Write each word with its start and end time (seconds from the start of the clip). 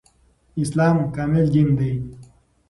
اسلام 0.61 0.97
کامل 1.15 1.45
دين 1.53 1.69
ده 1.77 1.89